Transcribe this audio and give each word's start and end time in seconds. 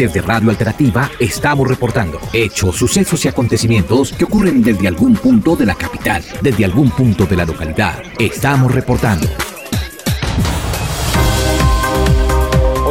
Desde 0.00 0.22
Radio 0.22 0.48
Alternativa 0.48 1.10
estamos 1.18 1.68
reportando 1.68 2.18
hechos, 2.32 2.74
sucesos 2.76 3.22
y 3.26 3.28
acontecimientos 3.28 4.14
que 4.14 4.24
ocurren 4.24 4.62
desde 4.62 4.88
algún 4.88 5.12
punto 5.12 5.54
de 5.54 5.66
la 5.66 5.74
capital, 5.74 6.24
desde 6.40 6.64
algún 6.64 6.90
punto 6.90 7.26
de 7.26 7.36
la 7.36 7.44
localidad. 7.44 8.02
Estamos 8.18 8.74
reportando. 8.74 9.28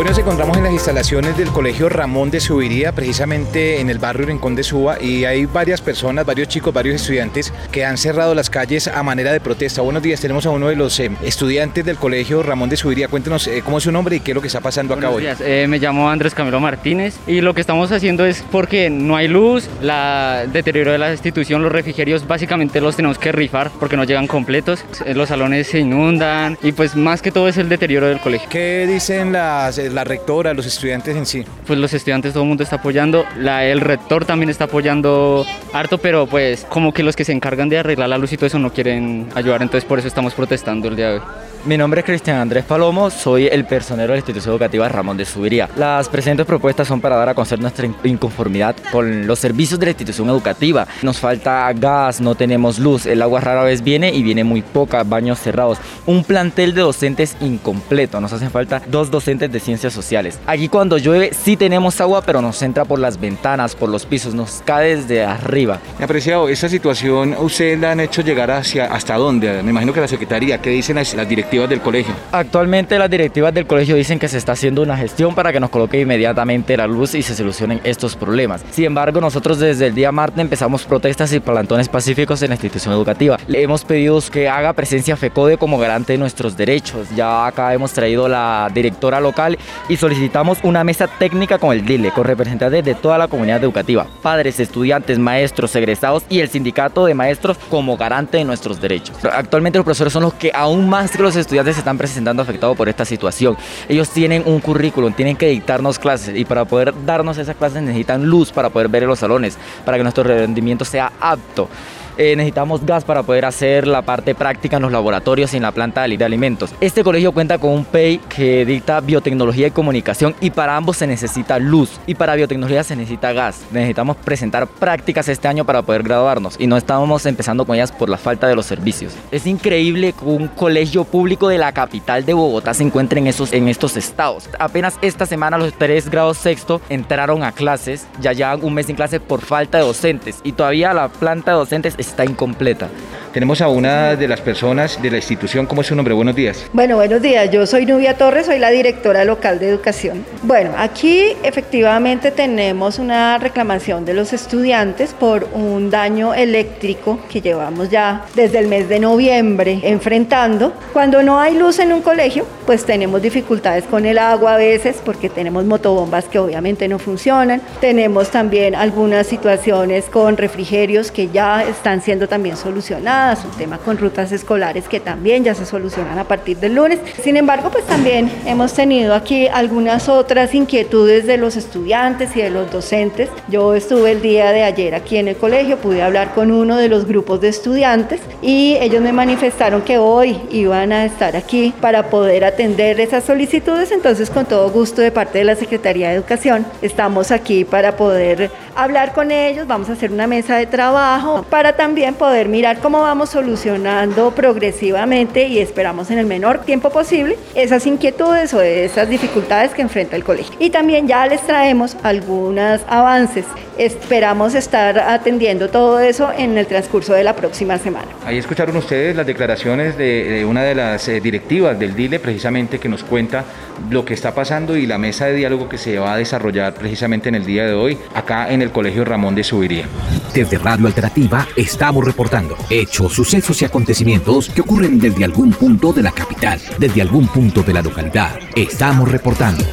Nos 0.09 0.17
encontramos 0.17 0.57
en 0.57 0.63
las 0.63 0.73
instalaciones 0.73 1.37
del 1.37 1.49
Colegio 1.49 1.87
Ramón 1.87 2.31
de 2.31 2.39
Subiría, 2.39 2.93
precisamente 2.93 3.79
en 3.79 3.91
el 3.91 3.99
barrio 3.99 4.25
Rincón 4.25 4.55
de 4.55 4.63
Suba, 4.63 4.99
y 4.99 5.25
hay 5.25 5.45
varias 5.45 5.81
personas, 5.81 6.25
varios 6.25 6.47
chicos, 6.47 6.73
varios 6.73 6.95
estudiantes 6.95 7.53
que 7.71 7.85
han 7.85 7.95
cerrado 7.95 8.33
las 8.33 8.49
calles 8.49 8.87
a 8.87 9.03
manera 9.03 9.31
de 9.31 9.39
protesta. 9.39 9.83
Buenos 9.83 10.01
días, 10.01 10.19
tenemos 10.19 10.47
a 10.47 10.49
uno 10.49 10.69
de 10.69 10.75
los 10.75 10.99
eh, 10.99 11.11
estudiantes 11.21 11.85
del 11.85 11.97
Colegio 11.97 12.41
Ramón 12.41 12.69
de 12.69 12.77
Subiría. 12.77 13.07
Cuéntenos 13.07 13.45
eh, 13.45 13.61
cómo 13.63 13.77
es 13.77 13.83
su 13.83 13.91
nombre 13.91 14.15
y 14.15 14.19
qué 14.19 14.31
es 14.31 14.35
lo 14.35 14.41
que 14.41 14.47
está 14.47 14.61
pasando 14.61 14.95
acá 14.95 15.11
hoy. 15.11 15.21
Días. 15.21 15.41
Eh, 15.41 15.67
me 15.69 15.77
llamo 15.77 16.09
Andrés 16.09 16.33
Camilo 16.33 16.59
Martínez 16.59 17.15
y 17.27 17.41
lo 17.41 17.53
que 17.53 17.61
estamos 17.61 17.91
haciendo 17.91 18.25
es 18.25 18.43
porque 18.51 18.89
no 18.89 19.15
hay 19.15 19.27
luz, 19.27 19.69
la 19.79 20.45
deterioro 20.51 20.91
de 20.91 20.97
la 20.97 21.11
institución, 21.11 21.61
los 21.61 21.71
refrigerios 21.71 22.25
básicamente 22.25 22.81
los 22.81 22.95
tenemos 22.95 23.19
que 23.19 23.31
rifar 23.31 23.69
porque 23.79 23.95
no 23.95 24.05
llegan 24.05 24.25
completos, 24.25 24.83
los 25.05 25.29
salones 25.29 25.67
se 25.67 25.77
inundan 25.77 26.57
y 26.63 26.71
pues 26.71 26.95
más 26.95 27.21
que 27.21 27.31
todo 27.31 27.47
es 27.47 27.57
el 27.57 27.69
deterioro 27.69 28.07
del 28.07 28.19
colegio. 28.19 28.49
¿Qué 28.49 28.87
dicen 28.87 29.33
las 29.33 29.77
la 29.99 30.05
rectora, 30.05 30.53
los 30.53 30.65
estudiantes 30.65 31.17
en 31.17 31.25
sí? 31.25 31.43
Pues 31.67 31.77
los 31.77 31.93
estudiantes, 31.93 32.31
todo 32.31 32.43
el 32.43 32.47
mundo 32.47 32.63
está 32.63 32.77
apoyando, 32.77 33.25
la, 33.37 33.65
el 33.65 33.81
rector 33.81 34.23
también 34.23 34.49
está 34.49 34.63
apoyando 34.63 35.45
harto, 35.73 35.97
pero 35.97 36.25
pues 36.25 36.65
como 36.69 36.93
que 36.93 37.03
los 37.03 37.17
que 37.17 37.25
se 37.25 37.33
encargan 37.33 37.67
de 37.67 37.79
arreglar 37.79 38.07
la 38.07 38.17
luz 38.17 38.31
y 38.31 38.37
todo 38.37 38.45
eso 38.45 38.59
no 38.59 38.71
quieren 38.71 39.27
ayudar, 39.35 39.61
entonces 39.61 39.83
por 39.83 39.99
eso 39.99 40.07
estamos 40.07 40.33
protestando 40.33 40.87
el 40.87 40.95
día 40.95 41.09
de 41.09 41.13
hoy. 41.15 41.21
Mi 41.65 41.77
nombre 41.77 41.99
es 41.99 42.05
Cristian 42.05 42.37
Andrés 42.37 42.63
Palomo, 42.63 43.09
soy 43.09 43.47
el 43.47 43.65
personero 43.65 44.07
de 44.07 44.13
la 44.13 44.19
institución 44.19 44.53
educativa 44.53 44.87
Ramón 44.87 45.17
de 45.17 45.25
Subiría. 45.25 45.67
Las 45.75 46.07
presentes 46.07 46.45
propuestas 46.45 46.87
son 46.87 47.01
para 47.01 47.17
dar 47.17 47.27
a 47.27 47.33
conocer 47.33 47.59
nuestra 47.59 47.85
inconformidad 48.05 48.77
con 48.93 49.27
los 49.27 49.39
servicios 49.39 49.77
de 49.77 49.87
la 49.87 49.89
institución 49.91 50.29
educativa. 50.29 50.87
Nos 51.01 51.19
falta 51.19 51.69
gas, 51.73 52.21
no 52.21 52.35
tenemos 52.35 52.79
luz, 52.79 53.05
el 53.05 53.21
agua 53.21 53.41
rara 53.41 53.63
vez 53.63 53.83
viene 53.83 54.09
y 54.13 54.23
viene 54.23 54.45
muy 54.45 54.61
poca, 54.61 55.03
baños 55.03 55.37
cerrados. 55.37 55.79
Un 56.05 56.23
plantel 56.23 56.73
de 56.73 56.79
docentes 56.79 57.35
incompleto, 57.41 58.21
nos 58.21 58.31
hacen 58.31 58.51
falta 58.51 58.81
dos 58.87 59.11
docentes 59.11 59.51
de 59.51 59.59
ciencias 59.59 59.88
sociales. 59.93 60.39
Aquí 60.47 60.69
cuando 60.69 60.97
llueve 60.97 61.31
sí 61.33 61.55
tenemos 61.57 61.99
agua, 62.01 62.21
pero 62.21 62.41
nos 62.41 62.61
entra 62.61 62.85
por 62.85 62.99
las 62.99 63.19
ventanas, 63.19 63.75
por 63.75 63.89
los 63.89 64.05
pisos, 64.05 64.33
nos 64.33 64.61
cae 64.65 64.97
desde 64.97 65.23
arriba. 65.23 65.79
Me 65.97 66.05
apreciado, 66.05 66.49
esta 66.49 66.69
situación 66.69 67.35
usted 67.39 67.77
la 67.79 67.91
han 67.91 67.99
hecho 67.99 68.21
llegar 68.21 68.51
hacia 68.51 68.85
hasta 68.85 69.15
dónde? 69.15 69.61
Me 69.63 69.71
imagino 69.71 69.93
que 69.93 70.01
la 70.01 70.07
secretaría, 70.07 70.59
¿qué 70.59 70.69
dicen 70.69 70.95
las, 70.95 71.13
las 71.13 71.27
directivas? 71.27 71.59
del 71.67 71.81
colegio? 71.81 72.13
Actualmente 72.31 72.97
las 72.97 73.09
directivas 73.09 73.53
del 73.53 73.65
colegio 73.65 73.95
dicen 73.95 74.19
que 74.19 74.27
se 74.27 74.37
está 74.37 74.53
haciendo 74.53 74.81
una 74.81 74.95
gestión 74.95 75.33
para 75.33 75.51
que 75.51 75.59
nos 75.59 75.69
coloque 75.69 75.99
inmediatamente 75.99 76.77
la 76.77 76.87
luz 76.87 77.15
y 77.15 77.21
se 77.21 77.35
solucionen 77.35 77.81
estos 77.83 78.15
problemas. 78.15 78.63
Sin 78.71 78.85
embargo, 78.85 79.19
nosotros 79.19 79.59
desde 79.59 79.87
el 79.87 79.95
día 79.95 80.11
martes 80.11 80.39
empezamos 80.39 80.83
protestas 80.83 81.33
y 81.33 81.39
plantones 81.39 81.89
pacíficos 81.89 82.41
en 82.41 82.49
la 82.49 82.55
institución 82.55 82.93
educativa. 82.93 83.37
Le 83.47 83.63
hemos 83.63 83.83
pedido 83.83 84.19
que 84.31 84.49
haga 84.49 84.73
presencia 84.73 85.15
FECODE 85.15 85.57
como 85.57 85.77
garante 85.77 86.13
de 86.13 86.17
nuestros 86.17 86.57
derechos. 86.57 87.07
Ya 87.15 87.45
acá 87.45 87.73
hemos 87.73 87.93
traído 87.93 88.27
la 88.27 88.69
directora 88.73 89.19
local 89.19 89.57
y 89.87 89.97
solicitamos 89.97 90.59
una 90.63 90.83
mesa 90.83 91.07
técnica 91.07 91.57
con 91.57 91.71
el 91.71 91.85
DILE, 91.85 92.11
con 92.11 92.25
representantes 92.25 92.83
de 92.83 92.95
toda 92.95 93.17
la 93.17 93.27
comunidad 93.27 93.63
educativa, 93.63 94.07
padres, 94.21 94.59
estudiantes, 94.59 95.17
maestros, 95.19 95.75
egresados 95.75 96.23
y 96.29 96.39
el 96.39 96.49
sindicato 96.49 97.05
de 97.05 97.13
maestros 97.13 97.57
como 97.69 97.97
garante 97.97 98.37
de 98.37 98.45
nuestros 98.45 98.81
derechos. 98.81 99.17
Actualmente 99.25 99.79
los 99.79 99.85
profesores 99.85 100.13
son 100.13 100.23
los 100.23 100.33
que 100.33 100.51
aún 100.53 100.89
más 100.89 101.11
que 101.11 101.23
los 101.23 101.35
estudiantes 101.35 101.75
se 101.75 101.79
están 101.79 101.97
presentando 101.97 102.41
afectados 102.41 102.75
por 102.75 102.89
esta 102.89 103.05
situación. 103.05 103.57
Ellos 103.87 104.09
tienen 104.09 104.43
un 104.45 104.59
currículum, 104.59 105.13
tienen 105.13 105.35
que 105.35 105.47
dictarnos 105.47 105.99
clases 105.99 106.35
y 106.35 106.45
para 106.45 106.65
poder 106.65 106.93
darnos 107.05 107.37
esas 107.37 107.55
clases 107.55 107.81
necesitan 107.81 108.25
luz 108.25 108.51
para 108.51 108.69
poder 108.69 108.89
ver 108.89 109.03
en 109.03 109.09
los 109.09 109.19
salones, 109.19 109.57
para 109.85 109.97
que 109.97 110.03
nuestro 110.03 110.23
rendimiento 110.23 110.85
sea 110.85 111.11
apto. 111.19 111.69
Eh, 112.17 112.35
necesitamos 112.35 112.85
gas 112.85 113.03
para 113.03 113.23
poder 113.23 113.45
hacer 113.45 113.87
la 113.87 114.01
parte 114.01 114.35
práctica 114.35 114.77
en 114.77 114.83
los 114.83 114.91
laboratorios 114.91 115.53
y 115.53 115.57
en 115.57 115.63
la 115.63 115.71
planta 115.71 116.07
de 116.07 116.25
alimentos. 116.25 116.71
Este 116.81 117.03
colegio 117.03 117.31
cuenta 117.31 117.57
con 117.57 117.71
un 117.71 117.85
PEI 117.85 118.19
que 118.29 118.65
dicta 118.65 118.99
biotecnología 118.99 119.67
y 119.67 119.71
comunicación 119.71 120.35
y 120.41 120.49
para 120.49 120.75
ambos 120.75 120.97
se 120.97 121.07
necesita 121.07 121.59
luz 121.59 121.99
y 122.07 122.15
para 122.15 122.35
biotecnología 122.35 122.83
se 122.83 122.95
necesita 122.95 123.33
gas. 123.33 123.65
Necesitamos 123.71 124.17
presentar 124.17 124.67
prácticas 124.67 125.27
este 125.27 125.47
año 125.47 125.65
para 125.65 125.81
poder 125.81 126.03
graduarnos 126.03 126.55
y 126.59 126.67
no 126.67 126.77
estamos 126.77 127.25
empezando 127.25 127.65
con 127.65 127.75
ellas 127.75 127.91
por 127.91 128.09
la 128.09 128.17
falta 128.17 128.47
de 128.47 128.55
los 128.55 128.65
servicios. 128.65 129.13
Es 129.31 129.45
increíble 129.45 130.13
que 130.13 130.25
un 130.25 130.47
colegio 130.47 131.03
público 131.03 131.47
de 131.49 131.57
la 131.57 131.71
capital 131.71 132.25
de 132.25 132.33
Bogotá 132.33 132.73
se 132.73 132.83
encuentre 132.83 133.19
en, 133.19 133.27
esos, 133.27 133.53
en 133.53 133.67
estos 133.67 133.97
estados. 133.97 134.49
Apenas 134.59 134.97
esta 135.01 135.25
semana 135.25 135.57
los 135.57 135.73
tres 135.73 136.09
grados 136.09 136.37
sexto 136.37 136.81
entraron 136.89 137.43
a 137.43 137.51
clases, 137.51 138.07
ya 138.19 138.33
llevan 138.33 138.63
un 138.63 138.73
mes 138.73 138.85
sin 138.85 138.95
clase 138.95 139.19
por 139.19 139.41
falta 139.41 139.77
de 139.77 139.83
docentes 139.83 140.39
y 140.43 140.53
todavía 140.53 140.93
la 140.93 141.09
planta 141.09 141.51
de 141.51 141.57
docentes 141.57 141.95
está 142.09 142.25
incompleta. 142.25 142.89
Tenemos 143.39 143.61
a 143.61 143.69
una 143.69 144.17
de 144.17 144.27
las 144.27 144.41
personas 144.41 145.01
de 145.01 145.09
la 145.09 145.15
institución, 145.15 145.65
¿cómo 145.65 145.79
es 145.79 145.87
su 145.87 145.95
nombre? 145.95 146.13
Buenos 146.13 146.35
días. 146.35 146.65
Bueno, 146.73 146.97
buenos 146.97 147.21
días. 147.21 147.49
Yo 147.49 147.65
soy 147.65 147.85
Nubia 147.85 148.17
Torres, 148.17 148.47
soy 148.47 148.59
la 148.59 148.69
directora 148.69 149.23
local 149.23 149.59
de 149.59 149.69
educación. 149.69 150.25
Bueno, 150.43 150.71
aquí 150.77 151.37
efectivamente 151.41 152.31
tenemos 152.31 152.99
una 152.99 153.37
reclamación 153.37 154.03
de 154.03 154.13
los 154.13 154.33
estudiantes 154.33 155.13
por 155.13 155.47
un 155.53 155.89
daño 155.89 156.33
eléctrico 156.33 157.17
que 157.29 157.39
llevamos 157.39 157.89
ya 157.89 158.25
desde 158.35 158.59
el 158.59 158.67
mes 158.67 158.89
de 158.89 158.99
noviembre 158.99 159.79
enfrentando. 159.83 160.73
Cuando 160.91 161.23
no 161.23 161.39
hay 161.39 161.57
luz 161.57 161.79
en 161.79 161.93
un 161.93 162.01
colegio, 162.01 162.45
pues 162.65 162.83
tenemos 162.85 163.21
dificultades 163.21 163.85
con 163.85 164.05
el 164.05 164.17
agua 164.17 164.55
a 164.55 164.57
veces 164.57 165.01
porque 165.05 165.29
tenemos 165.29 165.63
motobombas 165.63 166.25
que 166.25 166.39
obviamente 166.39 166.89
no 166.89 166.99
funcionan. 166.99 167.61
Tenemos 167.79 168.31
también 168.31 168.75
algunas 168.75 169.27
situaciones 169.27 170.05
con 170.05 170.35
refrigerios 170.35 171.09
que 171.09 171.29
ya 171.29 171.63
están 171.63 172.01
siendo 172.01 172.27
también 172.27 172.57
solucionadas, 172.57 173.28
un 173.29 173.51
tema 173.51 173.77
con 173.77 173.97
rutas 173.97 174.31
escolares 174.31 174.87
que 174.87 174.99
también 174.99 175.43
ya 175.43 175.53
se 175.53 175.65
solucionan 175.65 176.17
a 176.17 176.23
partir 176.23 176.57
del 176.57 176.75
lunes. 176.75 176.99
Sin 177.21 177.37
embargo, 177.37 177.69
pues 177.69 177.85
también 177.85 178.31
hemos 178.45 178.73
tenido 178.73 179.13
aquí 179.13 179.47
algunas 179.47 180.09
otras 180.09 180.55
inquietudes 180.55 181.27
de 181.27 181.37
los 181.37 181.55
estudiantes 181.55 182.35
y 182.35 182.41
de 182.41 182.49
los 182.49 182.71
docentes. 182.71 183.29
Yo 183.47 183.75
estuve 183.75 184.11
el 184.11 184.21
día 184.21 184.51
de 184.51 184.63
ayer 184.63 184.95
aquí 184.95 185.17
en 185.17 185.27
el 185.27 185.35
colegio, 185.35 185.77
pude 185.77 186.01
hablar 186.01 186.33
con 186.33 186.51
uno 186.51 186.77
de 186.77 186.89
los 186.89 187.05
grupos 187.05 187.41
de 187.41 187.49
estudiantes 187.49 188.21
y 188.41 188.77
ellos 188.81 189.01
me 189.01 189.11
manifestaron 189.11 189.83
que 189.83 189.99
hoy 189.99 190.39
iban 190.49 190.91
a 190.91 191.05
estar 191.05 191.35
aquí 191.35 191.73
para 191.79 192.09
poder 192.09 192.45
atender 192.45 192.99
esas 192.99 193.23
solicitudes, 193.23 193.91
entonces 193.91 194.29
con 194.29 194.45
todo 194.45 194.69
gusto 194.71 195.01
de 195.01 195.11
parte 195.11 195.39
de 195.39 195.43
la 195.43 195.55
Secretaría 195.55 196.09
de 196.09 196.15
Educación 196.15 196.65
estamos 196.81 197.31
aquí 197.31 197.65
para 197.65 197.95
poder 197.95 198.49
hablar 198.75 199.13
con 199.13 199.31
ellos, 199.31 199.67
vamos 199.67 199.89
a 199.89 199.93
hacer 199.93 200.11
una 200.11 200.27
mesa 200.27 200.55
de 200.55 200.65
trabajo 200.65 201.45
para 201.49 201.73
también 201.75 202.15
poder 202.15 202.47
mirar 202.47 202.79
cómo 202.79 203.01
vamos 203.09 203.31
solucionando 203.31 204.29
progresivamente 204.35 205.47
y 205.47 205.57
esperamos 205.57 206.11
en 206.11 206.19
el 206.19 206.27
menor 206.27 206.59
tiempo 206.59 206.91
posible 206.91 207.39
esas 207.55 207.87
inquietudes 207.87 208.53
o 208.53 208.61
esas 208.61 209.09
dificultades 209.09 209.73
que 209.73 209.81
enfrenta 209.81 210.15
el 210.15 210.23
colegio. 210.23 210.55
Y 210.59 210.69
también 210.69 211.07
ya 211.07 211.25
les 211.25 211.41
traemos 211.41 211.97
algunos 212.03 212.81
avances. 212.87 213.45
Esperamos 213.79 214.55
estar 214.55 214.99
atendiendo 214.99 215.69
todo 215.69 216.01
eso 216.01 216.33
en 216.37 216.57
el 216.57 216.67
transcurso 216.67 217.13
de 217.13 217.23
la 217.23 217.33
próxima 217.33 217.77
semana. 217.77 218.09
Ahí 218.25 218.37
escucharon 218.37 218.75
ustedes 218.75 219.15
las 219.15 219.25
declaraciones 219.25 219.97
de, 219.97 220.43
una 220.45 220.63
de 220.63 220.75
las 220.75 221.07
eh, 221.07 221.21
directivas 221.21 221.79
del 221.79 221.95
DILE 221.95 222.19
precisamente 222.19 222.77
que 222.77 222.89
nos 222.89 223.05
cuenta 223.05 223.45
lo 223.89 224.03
que 224.03 224.13
está 224.13 224.35
pasando 224.35 224.75
y 224.75 224.85
la 224.85 224.97
mesa 224.97 225.27
de 225.27 225.35
diálogo 225.35 225.69
que 225.69 225.77
se 225.77 225.97
va 225.97 226.11
a 226.11 226.17
desarrollar 226.17 226.73
precisamente 226.73 227.29
en 227.29 227.35
el 227.35 227.45
día 227.45 227.65
de 227.65 227.73
hoy 227.73 227.97
acá 228.13 228.51
en 228.51 228.61
el 228.61 228.71
Colegio 228.71 229.05
Ramón 229.05 229.33
de 229.33 229.45
Subiría. 229.45 229.85
Desde 230.33 230.57
Radio 230.57 230.85
Alternativa 230.87 231.47
estamos 231.55 232.03
reportando 232.03 232.57
hechos, 232.69 233.13
sucesos 233.13 233.61
y 233.61 233.65
acontecimientos 233.65 234.49
que 234.49 234.59
ocurren 234.59 234.99
desde 234.99 235.23
algún 235.23 235.51
punto 235.51 235.93
de 235.93 236.03
la 236.03 236.11
capital, 236.11 236.59
desde 236.77 237.01
algún 237.01 237.29
punto 237.29 237.63
de 237.63 237.71
la 237.71 237.81
localidad. 237.81 238.37
Estamos 238.57 239.09
reportando. 239.09 239.63